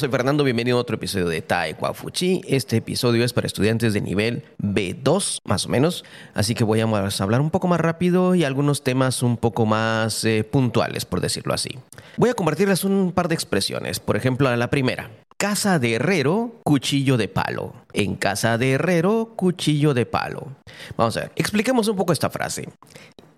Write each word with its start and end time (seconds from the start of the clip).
soy 0.00 0.08
Fernando, 0.08 0.44
bienvenido 0.44 0.78
a 0.78 0.80
otro 0.80 0.96
episodio 0.96 1.28
de 1.28 1.42
Taekwa 1.42 1.92
Fuchi. 1.92 2.40
Este 2.48 2.78
episodio 2.78 3.22
es 3.22 3.34
para 3.34 3.46
estudiantes 3.46 3.92
de 3.92 4.00
nivel 4.00 4.44
B2, 4.58 5.40
más 5.44 5.66
o 5.66 5.68
menos, 5.68 6.06
así 6.32 6.54
que 6.54 6.64
voy 6.64 6.80
a 6.80 6.84
hablar 6.84 7.42
un 7.42 7.50
poco 7.50 7.68
más 7.68 7.80
rápido 7.80 8.34
y 8.34 8.44
algunos 8.44 8.82
temas 8.82 9.22
un 9.22 9.36
poco 9.36 9.66
más 9.66 10.24
eh, 10.24 10.42
puntuales, 10.42 11.04
por 11.04 11.20
decirlo 11.20 11.52
así. 11.52 11.78
Voy 12.16 12.30
a 12.30 12.34
compartirles 12.34 12.82
un 12.84 13.12
par 13.12 13.28
de 13.28 13.34
expresiones, 13.34 14.00
por 14.00 14.16
ejemplo, 14.16 14.56
la 14.56 14.70
primera. 14.70 15.10
Casa 15.40 15.78
de 15.78 15.94
herrero, 15.94 16.60
cuchillo 16.64 17.16
de 17.16 17.26
palo. 17.26 17.72
En 17.94 18.14
casa 18.14 18.58
de 18.58 18.72
herrero, 18.72 19.32
cuchillo 19.36 19.94
de 19.94 20.04
palo. 20.04 20.48
Vamos 20.98 21.16
a 21.16 21.20
ver, 21.20 21.32
expliquemos 21.34 21.88
un 21.88 21.96
poco 21.96 22.12
esta 22.12 22.28
frase. 22.28 22.68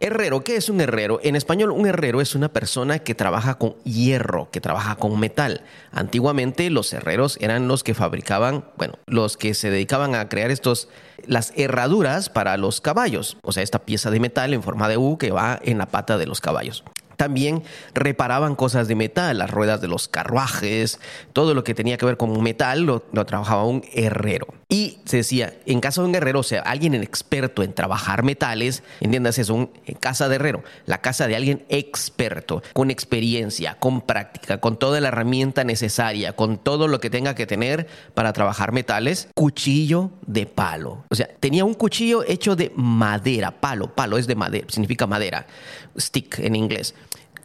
Herrero, 0.00 0.42
¿qué 0.42 0.56
es 0.56 0.68
un 0.68 0.80
herrero? 0.80 1.20
En 1.22 1.36
español, 1.36 1.70
un 1.70 1.86
herrero 1.86 2.20
es 2.20 2.34
una 2.34 2.48
persona 2.48 2.98
que 2.98 3.14
trabaja 3.14 3.56
con 3.56 3.76
hierro, 3.84 4.50
que 4.50 4.60
trabaja 4.60 4.96
con 4.96 5.20
metal. 5.20 5.62
Antiguamente 5.92 6.70
los 6.70 6.92
herreros 6.92 7.38
eran 7.40 7.68
los 7.68 7.84
que 7.84 7.94
fabricaban, 7.94 8.64
bueno, 8.76 8.94
los 9.06 9.36
que 9.36 9.54
se 9.54 9.70
dedicaban 9.70 10.16
a 10.16 10.28
crear 10.28 10.50
estos, 10.50 10.88
las 11.24 11.52
herraduras 11.54 12.30
para 12.30 12.56
los 12.56 12.80
caballos, 12.80 13.36
o 13.44 13.52
sea, 13.52 13.62
esta 13.62 13.78
pieza 13.78 14.10
de 14.10 14.18
metal 14.18 14.54
en 14.54 14.64
forma 14.64 14.88
de 14.88 14.96
U 14.96 15.18
que 15.18 15.30
va 15.30 15.60
en 15.62 15.78
la 15.78 15.86
pata 15.86 16.18
de 16.18 16.26
los 16.26 16.40
caballos. 16.40 16.82
También 17.22 17.62
reparaban 17.94 18.56
cosas 18.56 18.88
de 18.88 18.96
metal, 18.96 19.38
las 19.38 19.48
ruedas 19.48 19.80
de 19.80 19.86
los 19.86 20.08
carruajes, 20.08 20.98
todo 21.32 21.54
lo 21.54 21.62
que 21.62 21.72
tenía 21.72 21.96
que 21.96 22.04
ver 22.04 22.16
con 22.16 22.42
metal 22.42 22.80
lo, 22.80 22.98
trabajaba 23.24 23.64
un 23.64 23.84
herrero. 23.92 24.48
Y 24.68 24.98
se 25.04 25.18
decía, 25.18 25.54
en 25.64 25.78
caso 25.78 26.02
de 26.02 26.08
un 26.08 26.14
herrero, 26.16 26.40
o 26.40 26.42
sea, 26.42 26.62
alguien 26.62 26.94
experto 26.94 27.62
en 27.62 27.74
trabajar 27.74 28.24
metales, 28.24 28.82
entiendas 29.00 29.38
eso, 29.38 29.54
un, 29.54 29.70
en 29.86 29.94
casa 29.94 30.28
de 30.28 30.34
herrero, 30.34 30.64
la 30.84 31.00
casa 31.00 31.28
de 31.28 31.36
alguien 31.36 31.64
experto, 31.68 32.60
con 32.72 32.90
experiencia, 32.90 33.76
con 33.78 34.00
práctica, 34.00 34.58
con 34.58 34.76
toda 34.76 35.00
la 35.00 35.06
herramienta 35.06 35.62
necesaria, 35.62 36.34
con 36.34 36.58
todo 36.58 36.88
lo 36.88 36.98
que 36.98 37.08
tenga 37.08 37.36
que 37.36 37.46
tener 37.46 37.86
para 38.14 38.32
trabajar 38.32 38.72
metales, 38.72 39.28
cuchillo 39.36 40.10
de 40.26 40.46
palo. 40.46 41.04
O 41.08 41.14
sea, 41.14 41.28
tenía 41.38 41.64
un 41.64 41.74
cuchillo 41.74 42.24
hecho 42.26 42.56
de 42.56 42.72
madera, 42.74 43.60
palo, 43.60 43.94
palo 43.94 44.18
es 44.18 44.26
de 44.26 44.34
madera, 44.34 44.66
significa 44.68 45.06
madera, 45.06 45.46
stick 45.96 46.40
en 46.40 46.56
inglés 46.56 46.96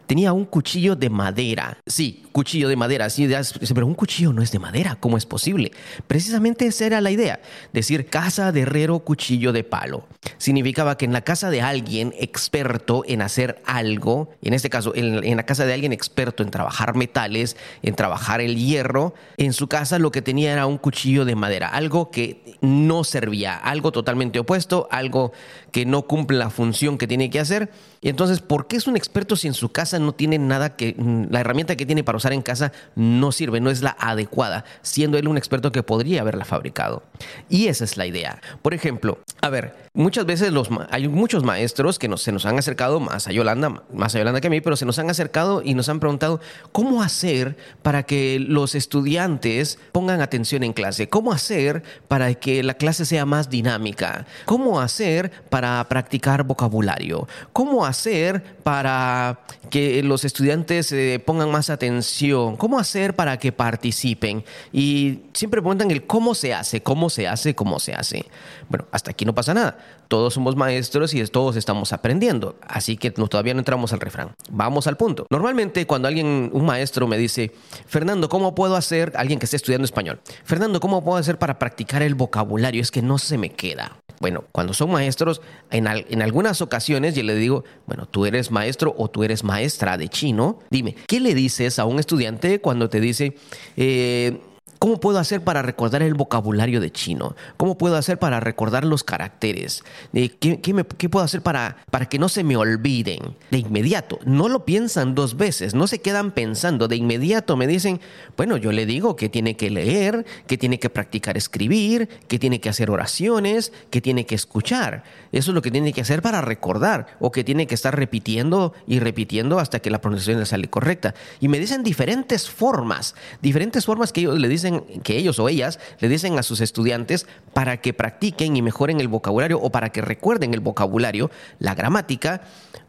tenía 0.07 0.33
un 0.33 0.45
cuchillo 0.45 0.95
de 0.95 1.09
madera. 1.09 1.77
Sí, 1.85 2.23
cuchillo 2.31 2.69
de 2.69 2.75
madera. 2.75 3.09
Sí, 3.09 3.27
pero 3.75 3.85
un 3.85 3.93
cuchillo 3.93 4.33
no 4.33 4.41
es 4.41 4.51
de 4.51 4.59
madera. 4.59 4.97
¿Cómo 4.99 5.17
es 5.17 5.25
posible? 5.25 5.71
Precisamente 6.07 6.65
esa 6.65 6.85
era 6.85 7.01
la 7.01 7.11
idea. 7.11 7.39
Decir 7.73 8.07
casa 8.07 8.51
de 8.51 8.61
herrero, 8.61 8.99
cuchillo 8.99 9.53
de 9.53 9.63
palo. 9.63 10.07
Significaba 10.37 10.97
que 10.97 11.05
en 11.05 11.13
la 11.13 11.21
casa 11.21 11.49
de 11.49 11.61
alguien 11.61 12.13
experto 12.17 13.03
en 13.05 13.21
hacer 13.21 13.61
algo, 13.65 14.31
en 14.41 14.53
este 14.53 14.69
caso, 14.69 14.95
en, 14.95 15.23
en 15.23 15.37
la 15.37 15.45
casa 15.45 15.65
de 15.65 15.73
alguien 15.73 15.93
experto 15.93 16.41
en 16.41 16.49
trabajar 16.49 16.95
metales, 16.95 17.57
en 17.83 17.95
trabajar 17.95 18.41
el 18.41 18.55
hierro, 18.55 19.13
en 19.37 19.53
su 19.53 19.67
casa 19.67 19.99
lo 19.99 20.11
que 20.11 20.21
tenía 20.21 20.53
era 20.53 20.65
un 20.65 20.77
cuchillo 20.77 21.25
de 21.25 21.35
madera. 21.35 21.67
Algo 21.67 22.11
que 22.11 22.57
no 22.61 23.03
servía, 23.03 23.55
algo 23.55 23.91
totalmente 23.91 24.39
opuesto, 24.39 24.87
algo 24.89 25.33
que 25.71 25.85
no 25.85 26.03
cumple 26.03 26.37
la 26.37 26.49
función 26.49 26.97
que 26.97 27.07
tiene 27.07 27.29
que 27.29 27.39
hacer. 27.39 27.69
Y 28.01 28.09
entonces, 28.09 28.41
¿por 28.41 28.67
qué 28.67 28.77
es 28.77 28.87
un 28.87 28.95
experto 28.95 29.35
si 29.35 29.47
en 29.47 29.53
su 29.53 29.69
casa 29.69 29.99
no 29.99 30.13
tiene 30.13 30.37
nada 30.37 30.75
que, 30.75 30.95
mm, 30.97 31.25
la 31.29 31.39
herramienta 31.41 31.75
que 31.75 31.85
tiene 31.85 32.03
para 32.03 32.17
usar 32.17 32.33
en 32.33 32.41
casa 32.41 32.71
no 32.95 33.31
sirve, 33.31 33.59
no 33.59 33.69
es 33.69 33.81
la 33.81 33.95
adecuada, 33.99 34.65
siendo 34.81 35.17
él 35.17 35.27
un 35.27 35.37
experto 35.37 35.71
que 35.71 35.83
podría 35.83 36.21
haberla 36.21 36.45
fabricado. 36.45 37.03
Y 37.49 37.67
esa 37.67 37.83
es 37.83 37.97
la 37.97 38.05
idea. 38.05 38.39
Por 38.61 38.73
ejemplo, 38.73 39.19
a 39.41 39.49
ver, 39.49 39.75
muchas 39.93 40.25
veces 40.25 40.51
los, 40.51 40.69
hay 40.89 41.07
muchos 41.07 41.43
maestros 41.43 41.99
que 41.99 42.07
nos, 42.07 42.21
se 42.21 42.31
nos 42.31 42.45
han 42.45 42.57
acercado, 42.59 42.99
más 42.99 43.27
a 43.27 43.31
Yolanda, 43.31 43.83
más 43.93 44.15
a 44.15 44.19
Yolanda 44.19 44.41
que 44.41 44.47
a 44.47 44.51
mí, 44.51 44.61
pero 44.61 44.75
se 44.75 44.85
nos 44.85 44.99
han 44.99 45.09
acercado 45.09 45.61
y 45.63 45.73
nos 45.73 45.89
han 45.89 45.99
preguntado 45.99 46.39
cómo 46.71 47.01
hacer 47.01 47.57
para 47.81 48.03
que 48.03 48.39
los 48.39 48.75
estudiantes 48.75 49.79
pongan 49.91 50.21
atención 50.21 50.63
en 50.63 50.73
clase, 50.73 51.09
cómo 51.09 51.31
hacer 51.31 51.83
para 52.07 52.33
que 52.35 52.63
la 52.63 52.75
clase 52.75 53.05
sea 53.05 53.25
más 53.25 53.49
dinámica, 53.49 54.25
cómo 54.45 54.79
hacer 54.79 55.31
para 55.49 55.56
practicar 55.87 56.43
vocabulario, 56.43 57.27
cómo 57.53 57.85
hacer 57.85 58.43
para 58.63 59.39
que 59.69 60.01
los 60.03 60.25
estudiantes 60.25 60.91
eh, 60.91 61.21
pongan 61.23 61.51
más 61.51 61.69
atención, 61.69 62.55
cómo 62.55 62.79
hacer 62.79 63.15
para 63.15 63.37
que 63.37 63.51
participen. 63.51 64.43
Y 64.71 65.21
siempre 65.33 65.61
preguntan 65.61 65.91
el 65.91 66.05
cómo 66.05 66.35
se 66.35 66.53
hace, 66.53 66.81
cómo 66.81 67.09
se 67.09 67.27
hace, 67.27 67.55
cómo 67.55 67.79
se 67.79 67.93
hace. 67.93 68.25
Bueno, 68.69 68.85
hasta 68.91 69.11
aquí 69.11 69.25
no 69.25 69.33
pasa 69.35 69.53
nada. 69.53 69.77
Todos 70.07 70.33
somos 70.33 70.55
maestros 70.55 71.13
y 71.13 71.23
todos 71.25 71.55
estamos 71.55 71.91
aprendiendo. 71.91 72.55
Así 72.65 72.97
que 72.97 73.11
todavía 73.11 73.53
no 73.53 73.59
entramos 73.59 73.91
al 73.93 73.99
refrán. 73.99 74.31
Vamos 74.49 74.87
al 74.87 74.97
punto. 74.97 75.27
Normalmente 75.29 75.85
cuando 75.85 76.07
alguien, 76.07 76.49
un 76.53 76.65
maestro 76.65 77.07
me 77.07 77.17
dice, 77.17 77.51
Fernando, 77.87 78.29
¿cómo 78.29 78.55
puedo 78.55 78.75
hacer, 78.75 79.13
alguien 79.15 79.39
que 79.39 79.45
esté 79.45 79.57
estudiando 79.57 79.85
español, 79.85 80.19
Fernando, 80.43 80.79
¿cómo 80.79 81.03
puedo 81.03 81.17
hacer 81.17 81.37
para 81.37 81.59
practicar 81.59 82.01
el 82.01 82.15
vocabulario? 82.15 82.81
Es 82.81 82.91
que 82.91 83.01
no 83.01 83.17
se 83.17 83.37
me 83.37 83.51
queda. 83.51 83.97
Bueno, 84.19 84.45
cuando 84.51 84.73
son 84.73 84.91
maestros, 84.91 85.41
en, 85.69 85.87
en, 85.87 86.21
algunas 86.21 86.61
ocasiones 86.61 87.15
yo 87.15 87.23
le 87.23 87.35
digo, 87.35 87.63
bueno, 87.85 88.07
tú 88.07 88.25
eres 88.25 88.51
maestro 88.51 88.95
o 88.97 89.09
tú 89.09 89.23
eres 89.23 89.43
maestra 89.43 89.97
de 89.97 90.09
chino. 90.09 90.59
Dime, 90.71 90.95
¿qué 91.07 91.19
le 91.19 91.35
dices 91.35 91.77
a 91.79 91.85
un 91.85 91.99
estudiante 91.99 92.59
cuando 92.59 92.89
te 92.89 92.99
dice, 92.99 93.35
eh, 93.75 94.39
¿Cómo 94.79 94.99
puedo 94.99 95.17
hacer 95.17 95.43
para 95.43 95.61
recordar 95.61 96.03
el 96.03 96.13
vocabulario 96.13 96.79
de 96.79 96.91
chino? 96.91 97.35
¿Cómo 97.57 97.77
puedo 97.77 97.95
hacer 97.95 98.19
para 98.19 98.39
recordar 98.39 98.85
los 98.85 99.03
caracteres? 99.03 99.83
¿Qué, 100.13 101.09
puedo 101.09 101.25
hacer 101.25 101.41
para, 101.41 101.77
para 101.89 102.07
que 102.07 102.19
no 102.19 102.29
se 102.29 102.43
me 102.43 102.57
olviden? 102.57 103.35
De 103.49 103.57
inmediato, 103.57 104.19
no 104.25 104.49
lo 104.49 104.65
piensan 104.65 105.15
dos 105.15 105.35
veces, 105.35 105.73
no 105.73 105.87
se 105.87 105.99
quedan 105.99 106.31
pensando. 106.31 106.87
De 106.87 106.95
inmediato 106.95 107.57
me 107.57 107.65
dicen, 107.65 107.99
bueno, 108.35 108.57
yo 108.57 108.71
le 108.71 108.85
digo 108.85 109.15
que 109.15 109.29
tiene 109.29 109.57
que 109.57 109.71
leer, 109.71 110.25
que 110.45 110.57
tiene 110.57 110.79
que 110.79 110.89
practicar 110.89 111.37
escribir, 111.37 112.07
que 112.27 112.37
tiene 112.37 112.59
que 112.59 112.69
hacer 112.69 112.91
oraciones, 112.91 113.71
que 113.89 114.01
tiene 114.01 114.25
que 114.25 114.35
escuchar. 114.35 115.03
Eso 115.31 115.51
es 115.51 115.55
lo 115.55 115.61
que 115.61 115.71
tiene 115.71 115.91
que 115.93 116.01
hacer 116.01 116.21
para 116.21 116.41
recordar 116.41 117.07
o 117.19 117.31
que 117.31 117.43
tiene 117.43 117.65
que 117.65 117.75
estar 117.75 117.95
repitiendo 117.95 118.73
y 118.85 118.99
repitiendo 118.99 119.59
hasta 119.59 119.79
que 119.79 119.89
la 119.89 120.01
pronunciación 120.01 120.39
le 120.39 120.45
sale 120.45 120.69
correcta. 120.69 121.15
Y 121.39 121.47
me 121.47 121.59
dicen 121.59 121.83
diferentes 121.83 122.49
formas, 122.49 123.15
diferentes 123.41 123.85
formas 123.85 124.13
que 124.13 124.21
ellos 124.21 124.39
le 124.39 124.47
dicen 124.47 124.66
que 125.03 125.17
ellos 125.17 125.39
o 125.39 125.49
ellas 125.49 125.79
le 125.99 126.09
dicen 126.09 126.37
a 126.37 126.43
sus 126.43 126.61
estudiantes 126.61 127.27
para 127.53 127.77
que 127.77 127.93
practiquen 127.93 128.55
y 128.55 128.61
mejoren 128.61 128.99
el 128.99 129.07
vocabulario 129.07 129.59
o 129.59 129.71
para 129.71 129.89
que 129.89 130.01
recuerden 130.01 130.53
el 130.53 130.59
vocabulario, 130.59 131.31
la 131.59 131.75
gramática 131.75 132.41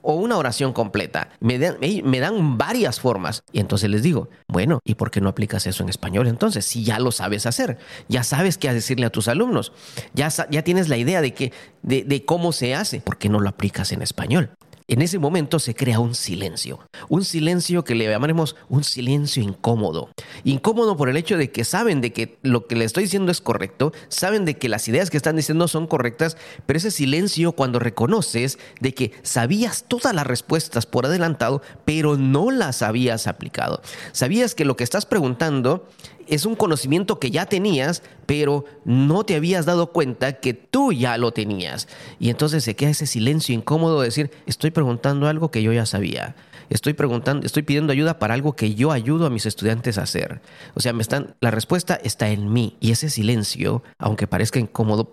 o 0.03 0.15
una 0.15 0.37
oración 0.37 0.73
completa. 0.73 1.31
Me 1.41 1.59
dan, 1.59 2.59
varias 2.59 3.01
formas. 3.01 3.43
Y 3.53 3.61
entonces 3.61 3.91
les 3.91 4.03
digo, 4.03 4.29
bueno, 4.47 4.81
¿y 4.85 4.95
por 4.95 5.11
qué 5.11 5.21
no 5.21 5.29
aplicas 5.29 5.67
eso 5.67 5.83
en 5.83 5.89
español 5.89 6.29
entonces? 6.29 6.65
Si 6.65 6.85
ya 6.85 6.99
lo 6.99 7.13
sabes 7.13 7.47
hacer, 7.47 7.79
ya 8.09 8.23
sabes 8.23 8.59
qué 8.59 8.73
decirle 8.73 9.07
a 9.07 9.11
tus 9.11 9.29
alumnos, 9.29 9.73
ya, 10.15 10.29
ya 10.51 10.63
tienes 10.63 10.89
la 10.89 10.97
idea 10.97 11.21
de, 11.21 11.35
que, 11.35 11.53
de 11.83 12.25
cómo 12.25 12.53
se 12.53 12.75
hace, 12.75 13.01
¿por 13.01 13.19
qué 13.19 13.29
no 13.29 13.41
lo 13.41 13.49
aplicas 13.49 13.93
en 13.93 14.03
español? 14.03 14.51
En 14.91 15.03
ese 15.03 15.19
momento 15.19 15.59
se 15.59 15.75
crea 15.75 16.01
un 16.01 16.15
silencio, 16.15 16.79
un 17.11 17.23
silencio 17.23 17.85
que 17.85 17.95
le 17.95 18.07
llamaremos 18.07 18.57
un 18.71 18.85
silencio 18.85 19.43
incómodo. 19.43 20.09
Incómodo 20.45 20.97
por 20.97 21.11
el 21.11 21.19
hecho 21.19 21.37
de 21.37 21.51
que 21.51 21.65
saben 21.65 22.01
de 22.01 22.15
que 22.15 22.39
lo 22.43 22.67
que 22.67 22.75
le 22.75 22.87
estoy 22.87 23.03
diciendo 23.03 23.31
es 23.31 23.43
correcto, 23.43 23.93
saben 24.09 24.47
de 24.47 24.57
que 24.57 24.71
las 24.71 24.89
ideas 24.89 25.11
que 25.11 25.19
están 25.19 25.37
diciendo 25.37 25.69
son 25.69 25.87
correctas, 25.87 26.39
pero 26.65 26.79
ese 26.79 26.91
silencio 26.91 27.53
cuando 27.53 27.79
reconoces 27.79 28.59
de 28.81 28.95
que 28.95 29.13
sabías 29.23 29.85
todas 29.87 30.15
las 30.15 30.27
respuestas 30.27 30.87
por 30.87 31.05
adelantado, 31.05 31.61
pero 31.85 32.17
no 32.17 32.51
las 32.51 32.81
habías 32.81 33.27
aplicado. 33.27 33.83
Sabías 34.13 34.55
que 34.55 34.65
lo 34.65 34.77
que 34.77 34.85
estás 34.85 35.05
preguntando 35.05 35.87
es 36.29 36.47
un 36.47 36.55
conocimiento 36.55 37.19
que 37.19 37.31
ya 37.31 37.47
tenías, 37.47 38.03
pero 38.27 38.65
no 38.85 39.25
te 39.25 39.35
habías 39.35 39.67
dado 39.67 39.93
cuenta 39.93 40.35
que 40.35 40.55
tú 40.55 40.93
ya 40.93 41.17
lo 41.17 41.33
tenías. 41.33 41.89
Y 42.19 42.31
entonces 42.31 42.65
se 42.65 42.77
queda 42.77 42.91
ese 42.91 43.07
silencio 43.07 43.55
incómodo 43.55 44.01
de 44.01 44.07
decir, 44.07 44.31
estoy 44.47 44.71
preguntando 44.71 45.27
algo 45.27 45.51
que 45.51 45.63
yo 45.63 45.73
ya 45.73 45.87
sabía. 45.87 46.37
Estoy 46.71 46.93
preguntando, 46.93 47.47
estoy 47.47 47.63
pidiendo 47.63 47.93
ayuda 47.93 48.19
para 48.19 48.35
algo 48.35 48.55
que 48.55 48.75
yo 48.75 48.93
ayudo 48.93 49.27
a 49.27 49.31
mis 49.31 49.47
estudiantes 49.47 49.99
a 49.99 50.03
hacer. 50.03 50.41
O 50.75 50.81
sea, 50.81 50.93
me 50.93 51.03
están, 51.03 51.35
la 51.41 51.51
respuesta 51.51 51.95
está 51.95 52.29
en 52.29 52.53
mí. 52.53 52.77
Y 52.81 52.91
ese 52.91 53.11
silencio, 53.11 53.83
aunque 53.99 54.27
parezca 54.27 54.59
incómodo, 54.59 55.07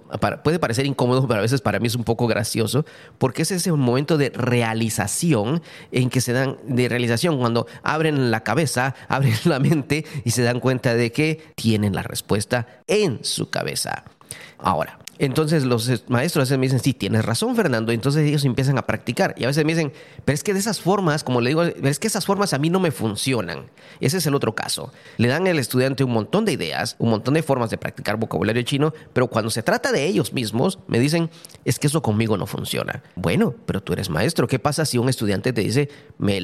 puede 0.44 0.60
parecer 0.60 0.86
incómodo, 0.86 1.28
pero 1.28 1.40
a 1.40 1.44
veces 1.44 1.62
para 1.62 1.80
mí 1.80 1.88
es 1.88 1.96
un 1.96 2.04
poco 2.04 2.28
gracioso, 2.28 2.86
porque 3.18 3.44
es 3.44 3.52
ese 3.52 3.72
momento 3.72 4.18
de 4.18 4.30
realización 4.30 5.62
en 5.92 6.10
que 6.10 6.22
se 6.22 6.34
dan, 6.34 6.58
de 6.68 6.90
realización, 6.90 7.38
cuando 7.38 7.68
abren 7.84 8.32
la 8.32 8.44
cabeza, 8.44 8.96
abren 9.08 9.38
la 9.46 9.60
mente 9.60 10.06
y 10.24 10.32
se 10.32 10.44
dan 10.44 10.60
cuenta 10.60 10.94
de 10.94 11.12
que 11.12 11.42
tienen 11.56 11.96
la 11.96 12.04
respuesta 12.04 12.68
en 12.88 13.24
su 13.24 13.50
cabeza. 13.50 14.04
Ahora, 14.58 15.00
Entonces 15.20 15.64
los 15.64 16.04
maestros 16.10 16.42
a 16.42 16.46
veces 16.46 16.58
me 16.58 16.66
dicen, 16.66 16.80
sí, 16.80 16.94
tienes 16.94 17.26
razón, 17.26 17.56
Fernando. 17.56 17.92
Entonces 17.92 18.28
ellos 18.28 18.44
empiezan 18.46 18.78
a 18.78 18.86
practicar. 18.86 19.34
Y 19.38 19.44
a 19.44 19.48
veces 19.48 19.64
me 19.66 19.74
dicen, 19.74 19.94
pero 20.24 20.34
es 20.34 20.44
que 20.44 20.54
de 20.54 20.60
esas 20.60 20.82
formas, 20.82 21.24
como 21.24 21.42
le 21.42 21.50
digo, 21.50 21.64
es 21.64 22.00
que 22.00 22.08
esas 22.08 22.26
formas 22.26 22.54
a 22.54 22.58
mí 22.58 22.70
no 22.70 22.80
me 22.80 22.92
funcionan. 22.92 23.72
Ese 24.00 24.18
es 24.18 24.26
el 24.26 24.36
otro 24.36 24.56
caso. 24.56 24.92
Le 25.18 25.28
dan 25.28 25.48
al 25.48 25.60
estudiante 25.60 26.04
un 26.04 26.12
montón 26.12 26.46
de 26.46 26.52
ideas, 26.52 26.96
un 27.00 27.10
montón 27.10 27.34
de 27.36 27.44
formas 27.44 27.70
de 27.70 27.78
practicar 27.78 28.18
vocabulario 28.18 28.62
chino, 28.64 28.94
pero 29.14 29.28
cuando 29.28 29.50
se 29.50 29.64
trata 29.64 29.92
de 29.92 30.06
ellos 30.06 30.34
mismos, 30.34 30.80
me 30.88 31.00
dicen, 31.00 31.30
es 31.64 31.80
que 31.80 31.88
eso 31.88 32.02
conmigo 32.02 32.38
no 32.38 32.46
funciona. 32.46 33.04
Bueno, 33.16 33.56
pero 33.66 33.82
tú 33.82 33.94
eres 33.94 34.10
maestro. 34.10 34.48
¿Qué 34.48 34.60
pasa 34.60 34.86
si 34.86 34.98
un 34.98 35.10
estudiante 35.10 35.54
te 35.54 35.62
dice, 35.62 35.90
me 36.18 36.42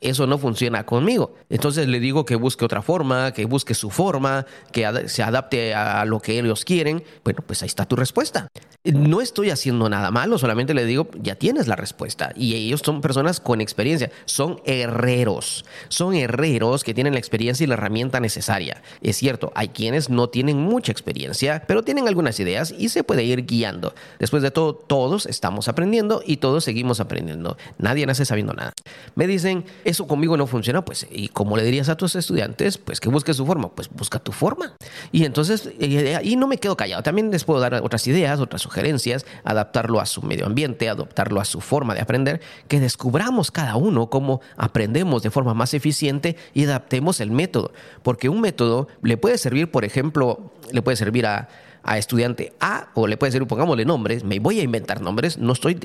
eso 0.00 0.26
no 0.26 0.38
funciona 0.38 0.84
conmigo? 0.84 1.34
Entonces 1.48 1.88
le 1.88 2.00
digo 2.00 2.24
que 2.24 2.36
busque 2.36 2.64
otra 2.64 2.82
forma, 2.82 3.32
que 3.32 3.44
busque 3.44 3.74
su 3.74 3.90
forma, 3.90 4.46
que 4.72 5.08
se 5.08 5.22
adapte 5.22 5.74
a 5.74 6.04
lo 6.04 6.20
que 6.20 6.38
ellos 6.38 6.64
quieren. 6.64 7.02
Bueno, 7.24 7.42
pues 7.46 7.62
ahí 7.62 7.68
está 7.68 7.86
tu 7.92 7.96
respuesta. 7.96 8.48
No 8.84 9.20
estoy 9.20 9.50
haciendo 9.50 9.88
nada 9.90 10.10
malo, 10.10 10.38
solamente 10.38 10.72
le 10.72 10.86
digo, 10.86 11.08
ya 11.20 11.34
tienes 11.34 11.68
la 11.68 11.76
respuesta. 11.76 12.32
Y 12.34 12.54
ellos 12.54 12.80
son 12.82 13.02
personas 13.02 13.38
con 13.38 13.60
experiencia, 13.60 14.10
son 14.24 14.60
herreros, 14.64 15.66
son 15.88 16.14
herreros 16.14 16.84
que 16.84 16.94
tienen 16.94 17.12
la 17.12 17.18
experiencia 17.18 17.62
y 17.62 17.66
la 17.66 17.74
herramienta 17.74 18.18
necesaria. 18.18 18.82
Es 19.02 19.18
cierto, 19.18 19.52
hay 19.54 19.68
quienes 19.68 20.08
no 20.08 20.30
tienen 20.30 20.56
mucha 20.56 20.90
experiencia, 20.90 21.64
pero 21.68 21.82
tienen 21.82 22.08
algunas 22.08 22.40
ideas 22.40 22.74
y 22.76 22.88
se 22.88 23.04
puede 23.04 23.24
ir 23.24 23.44
guiando. 23.44 23.94
Después 24.18 24.42
de 24.42 24.50
todo, 24.50 24.74
todos 24.74 25.26
estamos 25.26 25.68
aprendiendo 25.68 26.22
y 26.26 26.38
todos 26.38 26.64
seguimos 26.64 26.98
aprendiendo. 26.98 27.58
Nadie 27.76 28.06
nace 28.06 28.24
sabiendo 28.24 28.54
nada. 28.54 28.72
Me 29.14 29.26
dicen, 29.26 29.66
eso 29.84 30.06
conmigo 30.06 30.38
no 30.38 30.46
funciona, 30.46 30.82
pues, 30.82 31.06
¿y 31.10 31.28
cómo 31.28 31.58
le 31.58 31.62
dirías 31.62 31.90
a 31.90 31.96
tus 31.98 32.16
estudiantes? 32.16 32.78
Pues 32.78 33.00
que 33.00 33.10
busque 33.10 33.34
su 33.34 33.44
forma, 33.44 33.68
pues 33.68 33.90
busca 33.90 34.18
tu 34.18 34.32
forma. 34.32 34.74
Y 35.12 35.26
entonces, 35.26 35.70
eh, 35.78 36.16
ahí 36.16 36.36
no 36.36 36.48
me 36.48 36.56
quedo 36.56 36.74
callado. 36.74 37.02
También 37.02 37.30
les 37.30 37.44
puedo 37.44 37.60
dar 37.60 37.81
otras 37.82 38.06
ideas, 38.06 38.40
otras 38.40 38.62
sugerencias, 38.62 39.26
adaptarlo 39.44 40.00
a 40.00 40.06
su 40.06 40.22
medio 40.22 40.46
ambiente, 40.46 40.88
adaptarlo 40.88 41.40
a 41.40 41.44
su 41.44 41.60
forma 41.60 41.94
de 41.94 42.00
aprender, 42.00 42.40
que 42.68 42.80
descubramos 42.80 43.50
cada 43.50 43.76
uno 43.76 44.08
cómo 44.08 44.40
aprendemos 44.56 45.22
de 45.22 45.30
forma 45.30 45.54
más 45.54 45.74
eficiente 45.74 46.36
y 46.54 46.64
adaptemos 46.64 47.20
el 47.20 47.30
método. 47.30 47.72
Porque 48.02 48.28
un 48.28 48.40
método 48.40 48.88
le 49.02 49.16
puede 49.16 49.38
servir, 49.38 49.70
por 49.70 49.84
ejemplo, 49.84 50.52
le 50.70 50.82
puede 50.82 50.96
servir 50.96 51.26
a 51.26 51.48
a 51.84 51.98
estudiante 51.98 52.52
A 52.60 52.88
o 52.94 53.06
le 53.06 53.16
puede 53.16 53.32
servir, 53.32 53.48
pongámosle 53.48 53.84
nombres, 53.84 54.24
me 54.24 54.38
voy 54.38 54.60
a 54.60 54.62
inventar 54.62 55.00
nombres, 55.00 55.38
no 55.38 55.52
estoy 55.52 55.78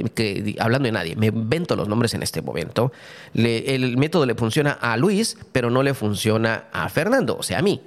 hablando 0.59 0.85
de 0.85 0.91
nadie, 0.91 1.15
me 1.15 1.27
invento 1.27 1.75
los 1.75 1.87
nombres 1.87 2.13
en 2.13 2.23
este 2.23 2.41
momento. 2.41 2.91
el 3.33 3.97
método 3.97 4.25
le 4.25 4.35
funciona 4.35 4.71
a 4.71 4.97
Luis, 4.97 5.37
pero 5.51 5.69
no 5.69 5.83
le 5.83 5.93
funciona 5.93 6.65
a 6.71 6.89
Fernando, 6.89 7.37
o 7.37 7.43
sea, 7.43 7.59
a 7.59 7.61
mí. 7.61 7.81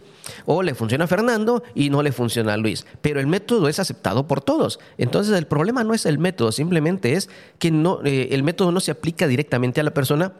O 0.46 0.62
le 0.62 0.74
funciona 0.74 1.04
a 1.04 1.08
Fernando 1.08 1.62
y 1.74 1.90
no 1.90 2.02
le 2.02 2.12
funciona 2.12 2.54
a 2.54 2.56
Luis. 2.56 2.86
Pero 3.00 3.20
el 3.20 3.26
método 3.26 3.68
es 3.68 3.78
aceptado 3.78 4.26
por 4.26 4.40
todos. 4.40 4.80
Entonces 4.98 5.36
el 5.36 5.46
problema 5.46 5.84
no 5.84 5.94
es 5.94 6.06
el 6.06 6.18
método, 6.18 6.52
simplemente 6.52 7.14
es 7.14 7.28
que 7.58 7.70
no, 7.70 8.00
eh, 8.04 8.28
el 8.32 8.42
método 8.42 8.72
no 8.72 8.80
se 8.80 8.90
aplica 8.90 9.26
directamente 9.26 9.80
a 9.80 9.84
la 9.84 9.92
persona 9.92 10.32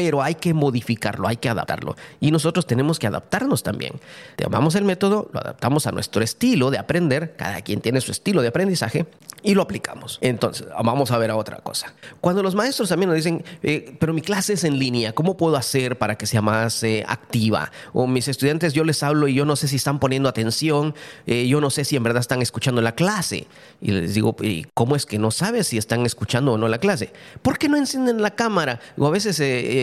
pero 0.00 0.22
hay 0.22 0.36
que 0.36 0.54
modificarlo, 0.54 1.28
hay 1.28 1.36
que 1.36 1.50
adaptarlo. 1.50 1.94
Y 2.20 2.30
nosotros 2.30 2.66
tenemos 2.66 2.98
que 2.98 3.06
adaptarnos 3.06 3.62
también. 3.62 4.00
Tomamos 4.34 4.74
el 4.74 4.84
método, 4.86 5.28
lo 5.30 5.40
adaptamos 5.40 5.86
a 5.86 5.92
nuestro 5.92 6.24
estilo 6.24 6.70
de 6.70 6.78
aprender, 6.78 7.34
cada 7.36 7.60
quien 7.60 7.82
tiene 7.82 8.00
su 8.00 8.10
estilo 8.10 8.40
de 8.40 8.48
aprendizaje 8.48 9.04
y 9.42 9.54
lo 9.54 9.62
aplicamos. 9.62 10.18
Entonces, 10.22 10.66
vamos 10.82 11.10
a 11.10 11.18
ver 11.18 11.30
a 11.30 11.36
otra 11.36 11.58
cosa. 11.58 11.92
Cuando 12.20 12.42
los 12.42 12.54
maestros 12.54 12.88
también 12.88 13.08
nos 13.08 13.16
dicen, 13.16 13.44
eh, 13.62 13.94
pero 13.98 14.12
mi 14.12 14.22
clase 14.22 14.54
es 14.54 14.64
en 14.64 14.78
línea, 14.78 15.12
¿cómo 15.12 15.36
puedo 15.36 15.56
hacer 15.56 15.98
para 15.98 16.16
que 16.16 16.26
sea 16.26 16.42
más 16.42 16.82
eh, 16.82 17.04
activa? 17.06 17.70
O 17.92 18.06
mis 18.06 18.28
estudiantes, 18.28 18.72
yo 18.72 18.84
les 18.84 19.02
hablo 19.02 19.28
y 19.28 19.34
yo 19.34 19.44
no 19.44 19.56
sé 19.56 19.68
si 19.68 19.76
están 19.76 19.98
poniendo 19.98 20.28
atención, 20.28 20.94
eh, 21.26 21.46
yo 21.46 21.60
no 21.60 21.70
sé 21.70 21.84
si 21.84 21.96
en 21.96 22.02
verdad 22.02 22.20
están 22.20 22.42
escuchando 22.42 22.80
la 22.80 22.94
clase. 22.94 23.46
Y 23.80 23.92
les 23.92 24.14
digo, 24.14 24.36
¿y 24.40 24.66
cómo 24.74 24.96
es 24.96 25.06
que 25.06 25.18
no 25.18 25.30
sabes 25.30 25.68
si 25.68 25.78
están 25.78 26.06
escuchando 26.06 26.52
o 26.52 26.58
no 26.58 26.68
la 26.68 26.78
clase? 26.78 27.12
¿Por 27.42 27.58
qué 27.58 27.68
no 27.68 27.76
encienden 27.76 28.22
la 28.22 28.30
cámara? 28.30 28.80
O 28.96 29.06
a 29.06 29.10
veces 29.10 29.40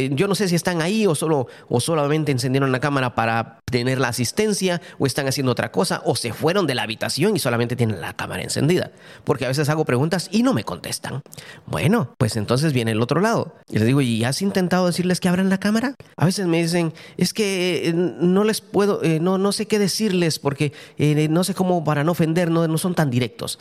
yo 0.10 0.28
no 0.28 0.36
sé 0.36 0.48
si 0.48 0.56
están 0.56 0.82
ahí 0.82 1.08
o, 1.08 1.16
solo, 1.16 1.48
o 1.70 1.80
solamente 1.80 2.32
encendieron 2.32 2.72
la 2.72 2.80
cámara 2.80 3.16
para 3.16 3.60
tener 3.70 4.00
la 4.00 4.08
asistencia 4.08 4.82
o 4.98 5.06
están 5.06 5.28
haciendo 5.28 5.52
otra 5.52 5.74
cosa 5.74 6.02
o 6.06 6.16
se 6.16 6.32
fueron 6.32 6.68
de 6.68 6.76
la 6.76 6.84
habitación 6.84 7.36
y 7.36 7.40
solamente 7.40 7.76
tienen 7.76 8.00
la 8.00 8.14
cámara 8.14 8.42
encendida. 8.42 8.92
Porque 9.26 9.44
a 9.44 9.50
veces 9.50 9.68
hago 9.68 9.84
preguntas 9.84 10.30
y 10.32 10.42
no 10.44 10.54
me 10.54 10.64
contestan. 10.64 11.22
Bueno, 11.66 12.14
pues 12.18 12.38
entonces 12.38 12.72
viene 12.72 12.92
el 12.92 13.02
otro 13.02 13.20
lado. 13.20 13.56
Y 13.70 13.80
les 13.80 13.86
digo, 13.86 14.00
¿y 14.00 14.24
has 14.24 14.42
intentado 14.42 14.86
decirles 14.86 15.20
que 15.20 15.28
abran 15.28 15.50
la 15.50 15.60
cámara? 15.60 15.96
A 16.16 16.26
veces 16.26 16.48
me 16.48 16.62
dicen, 16.62 16.94
es 17.18 17.34
que 17.34 17.90
eh, 17.90 17.94
no 17.94 18.46
les 18.46 18.62
puedo, 18.62 19.04
eh, 19.04 19.20
no, 19.20 19.38
no 19.38 19.52
sé 19.52 19.68
qué 19.68 19.80
decirles 19.80 20.40
porque 20.40 20.72
eh, 20.98 21.28
no 21.30 21.44
sé 21.44 21.54
cómo 21.54 21.84
para 21.84 22.06
no 22.06 22.14
ofender, 22.14 22.50
no, 22.50 22.66
no 22.70 22.78
son 22.78 22.96
tan 22.96 23.10
directos. 23.10 23.60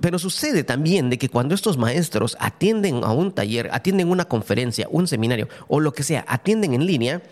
Pero 0.00 0.18
sucede 0.18 0.64
también 0.64 1.10
de 1.10 1.18
que 1.18 1.28
cuando 1.28 1.54
estos 1.54 1.78
maestros 1.78 2.36
atienden 2.40 3.04
a 3.04 3.12
un 3.12 3.30
taller, 3.30 3.70
atienden 3.72 4.10
una 4.10 4.24
conferencia, 4.24 4.88
un 4.90 5.06
seminario 5.06 5.48
o 5.68 5.78
lo 5.78 5.92
que 5.92 6.02
sea, 6.02 6.24
atienden 6.26 6.74
en 6.74 6.84
línea, 6.84 7.22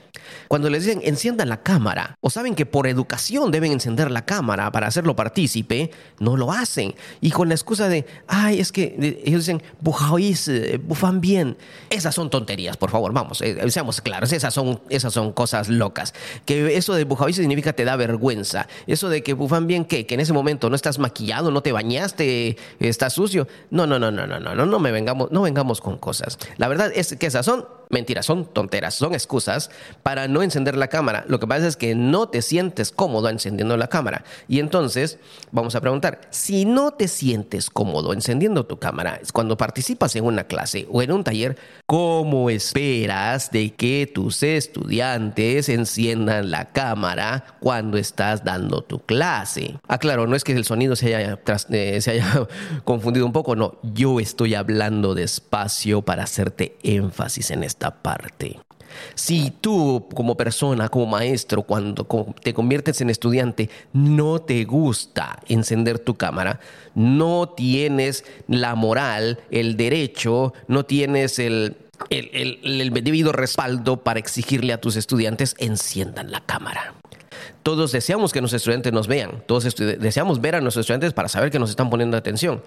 cuando 0.46 0.70
les 0.70 0.84
dicen 0.84 1.00
enciendan 1.02 1.48
la 1.48 1.62
cámara 1.62 2.11
o 2.20 2.30
saben 2.30 2.54
que 2.54 2.66
por 2.66 2.86
educación 2.86 3.50
deben 3.50 3.72
encender 3.72 4.10
la 4.10 4.24
cámara 4.24 4.70
para 4.72 4.86
hacerlo 4.86 5.16
partícipe, 5.16 5.90
no 6.18 6.36
lo 6.36 6.52
hacen. 6.52 6.94
Y 7.20 7.30
con 7.30 7.48
la 7.48 7.54
excusa 7.54 7.88
de, 7.88 8.06
ay, 8.26 8.60
es 8.60 8.72
que 8.72 9.20
ellos 9.24 9.46
dicen, 9.46 9.62
eh, 10.48 10.78
bufan 10.82 11.20
bien. 11.20 11.56
Esas 11.90 12.14
son 12.14 12.30
tonterías, 12.30 12.76
por 12.76 12.90
favor, 12.90 13.12
vamos, 13.12 13.42
eh, 13.42 13.70
seamos 13.70 14.00
claros, 14.00 14.32
esas 14.32 14.54
son, 14.54 14.80
esas 14.88 15.12
son 15.12 15.32
cosas 15.32 15.68
locas. 15.68 16.14
Que 16.44 16.76
eso 16.76 16.94
de 16.94 17.04
bujaoís 17.04 17.36
significa 17.36 17.72
te 17.72 17.84
da 17.84 17.96
vergüenza. 17.96 18.66
Eso 18.86 19.08
de 19.08 19.22
que 19.22 19.34
bufan 19.34 19.66
bien, 19.66 19.84
¿qué? 19.84 20.06
Que 20.06 20.14
en 20.14 20.20
ese 20.20 20.32
momento 20.32 20.70
no 20.70 20.76
estás 20.76 20.98
maquillado, 20.98 21.50
no 21.50 21.62
te 21.62 21.72
bañaste, 21.72 22.56
estás 22.80 23.12
sucio. 23.12 23.46
No, 23.70 23.86
no, 23.86 23.98
no, 23.98 24.10
no, 24.10 24.26
no, 24.26 24.40
no, 24.40 24.54
no, 24.54 24.66
no 24.66 24.78
me 24.78 24.92
vengamos, 24.92 25.30
no 25.30 25.42
vengamos 25.42 25.80
con 25.80 25.98
cosas. 25.98 26.38
La 26.56 26.68
verdad 26.68 26.90
es 26.94 27.16
que 27.16 27.26
esas 27.26 27.44
son 27.44 27.66
mentiras, 27.92 28.26
son 28.26 28.46
tonteras, 28.46 28.94
son 28.94 29.14
excusas 29.14 29.70
para 30.02 30.26
no 30.26 30.42
encender 30.42 30.76
la 30.76 30.88
cámara. 30.88 31.24
Lo 31.28 31.38
que 31.38 31.46
pasa 31.46 31.68
es 31.68 31.76
que 31.76 31.94
no 31.94 32.28
te 32.28 32.42
sientes 32.42 32.90
cómodo 32.90 33.28
encendiendo 33.28 33.76
la 33.76 33.88
cámara. 33.88 34.24
Y 34.48 34.58
entonces 34.58 35.18
vamos 35.52 35.74
a 35.74 35.80
preguntar, 35.80 36.22
si 36.30 36.64
no 36.64 36.92
te 36.92 37.06
sientes 37.06 37.70
cómodo 37.70 38.12
encendiendo 38.12 38.66
tu 38.66 38.78
cámara, 38.78 39.20
cuando 39.32 39.56
participas 39.56 40.16
en 40.16 40.24
una 40.24 40.44
clase 40.44 40.86
o 40.90 41.02
en 41.02 41.12
un 41.12 41.22
taller, 41.22 41.56
¿cómo 41.86 42.50
esperas 42.50 43.50
de 43.50 43.74
que 43.74 44.10
tus 44.12 44.42
estudiantes 44.42 45.68
enciendan 45.68 46.50
la 46.50 46.72
cámara 46.72 47.56
cuando 47.60 47.98
estás 47.98 48.42
dando 48.42 48.82
tu 48.82 49.00
clase? 49.00 49.76
Aclaro, 49.86 50.26
no 50.26 50.34
es 50.34 50.44
que 50.44 50.52
el 50.52 50.64
sonido 50.64 50.96
se 50.96 51.14
haya, 51.14 51.38
eh, 51.70 52.00
se 52.00 52.10
haya 52.10 52.48
confundido 52.84 53.26
un 53.26 53.32
poco, 53.32 53.54
no, 53.54 53.78
yo 53.82 54.18
estoy 54.18 54.54
hablando 54.54 55.14
despacio 55.14 56.02
para 56.02 56.24
hacerte 56.24 56.78
énfasis 56.82 57.50
en 57.50 57.64
parte. 57.90 58.60
Si 59.14 59.50
tú 59.60 60.06
como 60.14 60.36
persona, 60.36 60.88
como 60.88 61.06
maestro, 61.06 61.62
cuando 61.62 62.06
te 62.42 62.54
conviertes 62.54 63.00
en 63.00 63.10
estudiante, 63.10 63.70
no 63.92 64.40
te 64.40 64.64
gusta 64.64 65.38
encender 65.48 65.98
tu 65.98 66.14
cámara, 66.14 66.60
no 66.94 67.48
tienes 67.48 68.24
la 68.48 68.74
moral, 68.74 69.40
el 69.50 69.76
derecho, 69.76 70.52
no 70.68 70.84
tienes 70.84 71.38
el, 71.38 71.76
el, 72.10 72.90
debido 72.92 73.32
respaldo 73.32 74.02
para 74.02 74.18
exigirle 74.18 74.72
a 74.72 74.80
tus 74.80 74.96
estudiantes 74.96 75.54
enciendan 75.58 76.30
la 76.30 76.40
cámara. 76.40 76.94
Todos 77.62 77.92
deseamos 77.92 78.32
que 78.32 78.40
nuestros 78.40 78.62
estudiantes 78.62 78.92
nos 78.92 79.06
vean, 79.06 79.42
todos 79.46 79.74
deseamos 79.76 80.40
ver 80.40 80.56
a 80.56 80.60
nuestros 80.60 80.82
estudiantes 80.82 81.12
para 81.12 81.28
saber 81.28 81.50
que 81.50 81.58
nos 81.58 81.70
están 81.70 81.90
poniendo 81.90 82.16
atención. 82.16 82.62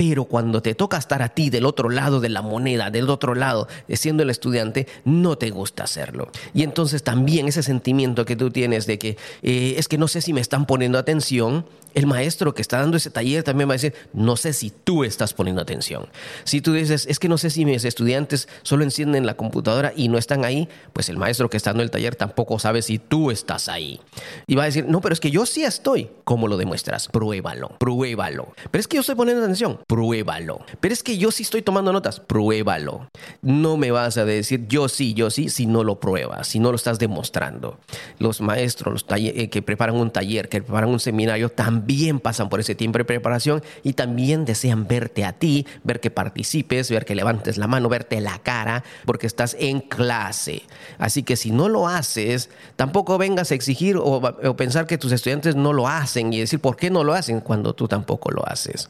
Pero 0.00 0.24
cuando 0.24 0.62
te 0.62 0.74
toca 0.74 0.96
estar 0.96 1.20
a 1.20 1.28
ti 1.28 1.50
del 1.50 1.66
otro 1.66 1.90
lado 1.90 2.20
de 2.20 2.30
la 2.30 2.40
moneda, 2.40 2.88
del 2.88 3.10
otro 3.10 3.34
lado, 3.34 3.68
siendo 3.92 4.22
el 4.22 4.30
estudiante, 4.30 4.86
no 5.04 5.36
te 5.36 5.50
gusta 5.50 5.84
hacerlo. 5.84 6.30
Y 6.54 6.62
entonces 6.62 7.02
también 7.02 7.48
ese 7.48 7.62
sentimiento 7.62 8.24
que 8.24 8.34
tú 8.34 8.50
tienes 8.50 8.86
de 8.86 8.98
que 8.98 9.18
eh, 9.42 9.74
es 9.76 9.88
que 9.88 9.98
no 9.98 10.08
sé 10.08 10.22
si 10.22 10.32
me 10.32 10.40
están 10.40 10.64
poniendo 10.64 10.96
atención, 10.96 11.66
el 11.94 12.06
maestro 12.06 12.54
que 12.54 12.62
está 12.62 12.78
dando 12.78 12.96
ese 12.96 13.10
taller 13.10 13.42
también 13.42 13.68
va 13.68 13.74
a 13.74 13.76
decir, 13.76 13.94
no 14.12 14.36
sé 14.36 14.52
si 14.52 14.70
tú 14.70 15.04
estás 15.04 15.34
poniendo 15.34 15.60
atención. 15.60 16.06
Si 16.44 16.60
tú 16.60 16.72
dices, 16.72 17.06
es 17.06 17.18
que 17.18 17.28
no 17.28 17.36
sé 17.36 17.50
si 17.50 17.64
mis 17.64 17.84
estudiantes 17.84 18.48
solo 18.62 18.84
encienden 18.84 19.26
la 19.26 19.34
computadora 19.34 19.92
y 19.94 20.08
no 20.08 20.16
están 20.16 20.44
ahí, 20.44 20.68
pues 20.92 21.08
el 21.08 21.18
maestro 21.18 21.50
que 21.50 21.56
está 21.56 21.70
dando 21.70 21.82
el 21.82 21.90
taller 21.90 22.16
tampoco 22.16 22.58
sabe 22.58 22.82
si 22.82 22.98
tú 22.98 23.30
estás 23.30 23.68
ahí. 23.68 24.00
Y 24.46 24.54
va 24.54 24.62
a 24.62 24.66
decir, 24.66 24.86
no, 24.86 25.00
pero 25.00 25.12
es 25.12 25.20
que 25.20 25.30
yo 25.30 25.46
sí 25.46 25.64
estoy. 25.64 26.10
¿Cómo 26.24 26.48
lo 26.48 26.56
demuestras? 26.56 27.08
Pruébalo, 27.08 27.70
pruébalo. 27.78 28.54
Pero 28.70 28.80
es 28.80 28.88
que 28.88 28.96
yo 28.96 29.00
estoy 29.00 29.16
poniendo 29.16 29.42
atención. 29.42 29.80
Pruébalo. 29.90 30.60
Pero 30.78 30.94
es 30.94 31.02
que 31.02 31.18
yo 31.18 31.32
sí 31.32 31.42
estoy 31.42 31.62
tomando 31.62 31.92
notas, 31.92 32.20
pruébalo. 32.20 33.10
No 33.42 33.76
me 33.76 33.90
vas 33.90 34.18
a 34.18 34.24
decir 34.24 34.68
yo 34.68 34.88
sí, 34.88 35.14
yo 35.14 35.30
sí, 35.30 35.48
si 35.48 35.66
no 35.66 35.82
lo 35.82 35.98
pruebas, 35.98 36.46
si 36.46 36.60
no 36.60 36.70
lo 36.70 36.76
estás 36.76 37.00
demostrando. 37.00 37.80
Los 38.20 38.40
maestros 38.40 38.92
los 38.92 39.06
eh, 39.18 39.50
que 39.50 39.62
preparan 39.62 39.96
un 39.96 40.12
taller, 40.12 40.48
que 40.48 40.62
preparan 40.62 40.90
un 40.90 41.00
seminario, 41.00 41.48
también 41.48 42.20
pasan 42.20 42.48
por 42.48 42.60
ese 42.60 42.76
tiempo 42.76 42.98
de 42.98 43.04
preparación 43.04 43.64
y 43.82 43.94
también 43.94 44.44
desean 44.44 44.86
verte 44.86 45.24
a 45.24 45.32
ti, 45.32 45.66
ver 45.82 45.98
que 45.98 46.12
participes, 46.12 46.88
ver 46.88 47.04
que 47.04 47.16
levantes 47.16 47.58
la 47.58 47.66
mano, 47.66 47.88
verte 47.88 48.20
la 48.20 48.38
cara, 48.38 48.84
porque 49.06 49.26
estás 49.26 49.56
en 49.58 49.80
clase. 49.80 50.62
Así 50.98 51.24
que 51.24 51.34
si 51.34 51.50
no 51.50 51.68
lo 51.68 51.88
haces, 51.88 52.48
tampoco 52.76 53.18
vengas 53.18 53.50
a 53.50 53.56
exigir 53.56 53.96
o, 53.96 54.02
o 54.02 54.56
pensar 54.56 54.86
que 54.86 54.98
tus 54.98 55.10
estudiantes 55.10 55.56
no 55.56 55.72
lo 55.72 55.88
hacen 55.88 56.32
y 56.32 56.38
decir 56.38 56.60
por 56.60 56.76
qué 56.76 56.90
no 56.90 57.02
lo 57.02 57.12
hacen 57.12 57.40
cuando 57.40 57.74
tú 57.74 57.88
tampoco 57.88 58.30
lo 58.30 58.46
haces 58.46 58.88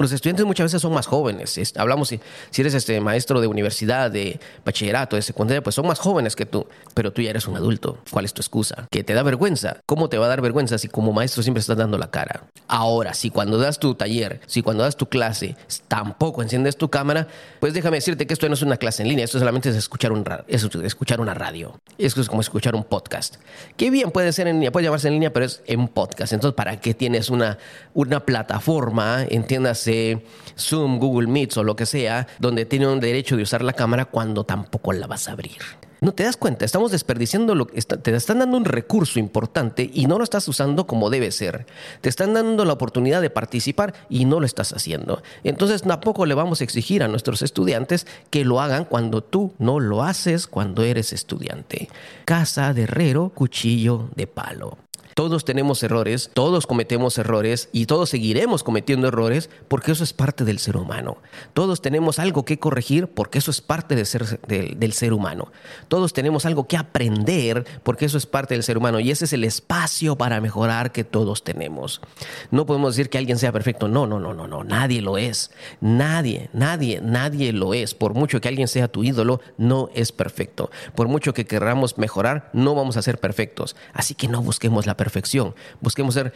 los 0.00 0.12
estudiantes 0.12 0.46
muchas 0.46 0.64
veces 0.64 0.82
son 0.82 0.94
más 0.94 1.06
jóvenes. 1.06 1.58
Hablamos 1.76 2.08
si, 2.08 2.20
si 2.50 2.62
eres 2.62 2.74
este 2.74 3.00
maestro 3.00 3.40
de 3.40 3.46
universidad, 3.46 4.10
de 4.10 4.40
bachillerato, 4.64 5.16
de 5.16 5.22
secundaria, 5.22 5.62
pues 5.62 5.74
son 5.74 5.86
más 5.86 5.98
jóvenes 5.98 6.36
que 6.36 6.46
tú, 6.46 6.66
pero 6.94 7.12
tú 7.12 7.22
ya 7.22 7.30
eres 7.30 7.46
un 7.46 7.56
adulto. 7.56 7.98
¿Cuál 8.10 8.24
es 8.24 8.32
tu 8.32 8.40
excusa? 8.40 8.86
¿Que 8.90 9.04
te 9.04 9.14
da 9.14 9.22
vergüenza? 9.22 9.80
¿Cómo 9.86 10.08
te 10.08 10.18
va 10.18 10.26
a 10.26 10.28
dar 10.28 10.40
vergüenza 10.40 10.78
si 10.78 10.88
como 10.88 11.12
maestro 11.12 11.42
siempre 11.42 11.60
estás 11.60 11.76
dando 11.76 11.98
la 11.98 12.10
cara? 12.10 12.44
Ahora, 12.66 13.14
si 13.14 13.30
cuando 13.30 13.58
das 13.58 13.78
tu 13.78 13.94
taller, 13.94 14.40
si 14.46 14.62
cuando 14.62 14.84
das 14.84 14.96
tu 14.96 15.08
clase, 15.08 15.56
tampoco 15.88 16.42
enciendes 16.42 16.76
tu 16.76 16.88
cámara, 16.88 17.28
pues 17.58 17.74
déjame 17.74 17.98
decirte 17.98 18.26
que 18.26 18.32
esto 18.32 18.48
no 18.48 18.54
es 18.54 18.62
una 18.62 18.76
clase 18.76 19.02
en 19.02 19.08
línea, 19.08 19.24
esto 19.24 19.38
solamente 19.38 19.68
es 19.70 19.76
escuchar, 19.76 20.12
un, 20.12 20.24
es 20.48 20.64
escuchar 20.84 21.20
una 21.20 21.34
radio. 21.34 21.80
Esto 21.98 22.20
es 22.20 22.28
como 22.28 22.40
escuchar 22.40 22.74
un 22.74 22.84
podcast. 22.84 23.36
Qué 23.76 23.90
bien 23.90 24.10
puede 24.10 24.32
ser 24.32 24.46
en 24.46 24.56
línea, 24.56 24.72
puede 24.72 24.84
llamarse 24.84 25.08
en 25.08 25.14
línea, 25.14 25.32
pero 25.32 25.46
es 25.46 25.62
en 25.66 25.88
podcast. 25.88 26.32
Entonces, 26.32 26.54
¿para 26.54 26.80
qué 26.80 26.94
tienes 26.94 27.28
una, 27.28 27.58
una 27.92 28.20
plataforma, 28.20 29.24
Zoom, 30.58 30.98
Google 30.98 31.28
Meets 31.28 31.56
o 31.56 31.64
lo 31.64 31.76
que 31.76 31.86
sea, 31.86 32.26
donde 32.38 32.66
tienen 32.66 33.00
derecho 33.00 33.36
de 33.36 33.42
usar 33.42 33.62
la 33.62 33.72
cámara 33.72 34.04
cuando 34.06 34.44
tampoco 34.44 34.92
la 34.92 35.06
vas 35.06 35.28
a 35.28 35.32
abrir. 35.32 35.58
No 36.02 36.12
te 36.12 36.22
das 36.22 36.38
cuenta, 36.38 36.64
estamos 36.64 36.90
desperdiciando 36.92 37.54
lo 37.54 37.66
que 37.66 37.82
te 37.82 38.16
están 38.16 38.38
dando 38.38 38.56
un 38.56 38.64
recurso 38.64 39.18
importante 39.18 39.90
y 39.92 40.06
no 40.06 40.16
lo 40.16 40.24
estás 40.24 40.48
usando 40.48 40.86
como 40.86 41.10
debe 41.10 41.30
ser. 41.30 41.66
Te 42.00 42.08
están 42.08 42.32
dando 42.32 42.64
la 42.64 42.72
oportunidad 42.72 43.20
de 43.20 43.28
participar 43.28 43.92
y 44.08 44.24
no 44.24 44.40
lo 44.40 44.46
estás 44.46 44.72
haciendo. 44.72 45.22
Entonces 45.44 45.82
tampoco 45.82 46.24
le 46.24 46.34
vamos 46.34 46.62
a 46.62 46.64
exigir 46.64 47.02
a 47.02 47.08
nuestros 47.08 47.42
estudiantes 47.42 48.06
que 48.30 48.46
lo 48.46 48.62
hagan 48.62 48.86
cuando 48.86 49.22
tú 49.22 49.52
no 49.58 49.78
lo 49.78 50.02
haces 50.02 50.46
cuando 50.46 50.84
eres 50.84 51.12
estudiante. 51.12 51.90
Casa 52.24 52.72
de 52.72 52.84
herrero, 52.84 53.32
cuchillo 53.34 54.08
de 54.16 54.26
palo. 54.26 54.78
Todos 55.20 55.44
tenemos 55.44 55.82
errores, 55.82 56.30
todos 56.32 56.66
cometemos 56.66 57.18
errores 57.18 57.68
y 57.72 57.84
todos 57.84 58.08
seguiremos 58.08 58.64
cometiendo 58.64 59.06
errores 59.06 59.50
porque 59.68 59.92
eso 59.92 60.02
es 60.02 60.14
parte 60.14 60.46
del 60.46 60.58
ser 60.58 60.78
humano. 60.78 61.18
Todos 61.52 61.82
tenemos 61.82 62.18
algo 62.18 62.46
que 62.46 62.58
corregir 62.58 63.06
porque 63.06 63.36
eso 63.36 63.50
es 63.50 63.60
parte 63.60 63.94
del 63.96 64.06
ser, 64.06 64.40
del, 64.46 64.92
ser 64.94 65.12
humano. 65.12 65.52
Todos 65.88 66.14
tenemos 66.14 66.46
algo 66.46 66.66
que 66.66 66.78
aprender 66.78 67.66
porque 67.82 68.06
eso 68.06 68.16
es 68.16 68.24
parte 68.24 68.54
del 68.54 68.62
ser 68.62 68.78
humano 68.78 68.98
y 68.98 69.10
ese 69.10 69.26
es 69.26 69.34
el 69.34 69.44
espacio 69.44 70.16
para 70.16 70.40
mejorar 70.40 70.90
que 70.90 71.04
todos 71.04 71.44
tenemos. 71.44 72.00
No 72.50 72.64
podemos 72.64 72.96
decir 72.96 73.10
que 73.10 73.18
alguien 73.18 73.36
sea 73.36 73.52
perfecto. 73.52 73.88
No, 73.88 74.06
no, 74.06 74.20
no, 74.20 74.32
no, 74.32 74.48
no. 74.48 74.64
Nadie 74.64 75.02
lo 75.02 75.18
es. 75.18 75.50
Nadie, 75.82 76.48
nadie, 76.54 77.02
nadie 77.02 77.52
lo 77.52 77.74
es. 77.74 77.92
Por 77.92 78.14
mucho 78.14 78.40
que 78.40 78.48
alguien 78.48 78.68
sea 78.68 78.88
tu 78.88 79.04
ídolo, 79.04 79.42
no 79.58 79.90
es 79.94 80.12
perfecto. 80.12 80.70
Por 80.94 81.08
mucho 81.08 81.34
que 81.34 81.44
queramos 81.44 81.98
mejorar, 81.98 82.48
no 82.54 82.74
vamos 82.74 82.96
a 82.96 83.02
ser 83.02 83.20
perfectos. 83.20 83.76
Así 83.92 84.14
que 84.14 84.26
no 84.26 84.40
busquemos 84.40 84.86
la 84.86 84.96
perfección. 85.10 85.54
Busquemos 85.80 86.14
ser, 86.14 86.32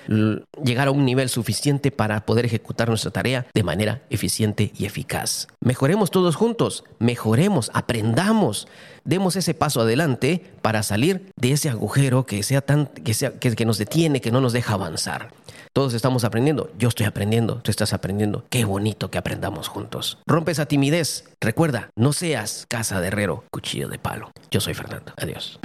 llegar 0.64 0.88
a 0.88 0.90
un 0.90 1.04
nivel 1.04 1.28
suficiente 1.28 1.92
para 1.92 2.26
poder 2.26 2.44
ejecutar 2.44 2.88
nuestra 2.88 3.12
tarea 3.12 3.46
de 3.54 3.62
manera 3.62 4.02
eficiente 4.10 4.72
y 4.76 4.84
eficaz. 4.84 5.46
Mejoremos 5.60 6.10
todos 6.10 6.34
juntos, 6.34 6.82
mejoremos, 6.98 7.70
aprendamos, 7.72 8.66
demos 9.04 9.36
ese 9.36 9.54
paso 9.54 9.82
adelante 9.82 10.42
para 10.60 10.82
salir 10.82 11.32
de 11.36 11.52
ese 11.52 11.68
agujero 11.68 12.26
que, 12.26 12.42
sea 12.42 12.62
tan, 12.62 12.86
que, 12.86 13.14
sea, 13.14 13.38
que, 13.38 13.54
que 13.54 13.64
nos 13.64 13.78
detiene, 13.78 14.20
que 14.20 14.32
no 14.32 14.40
nos 14.40 14.52
deja 14.52 14.74
avanzar. 14.74 15.30
Todos 15.72 15.94
estamos 15.94 16.24
aprendiendo. 16.24 16.70
Yo 16.78 16.88
estoy 16.88 17.06
aprendiendo. 17.06 17.56
Tú 17.56 17.70
estás 17.70 17.92
aprendiendo. 17.92 18.44
Qué 18.48 18.64
bonito 18.64 19.10
que 19.10 19.18
aprendamos 19.18 19.68
juntos. 19.68 20.18
Rompe 20.26 20.52
esa 20.52 20.66
timidez. 20.66 21.24
Recuerda, 21.40 21.90
no 21.96 22.12
seas 22.12 22.66
casa 22.68 23.00
de 23.00 23.08
herrero, 23.08 23.44
cuchillo 23.50 23.88
de 23.88 23.98
palo. 23.98 24.30
Yo 24.50 24.60
soy 24.60 24.74
Fernando. 24.74 25.12
Adiós. 25.16 25.58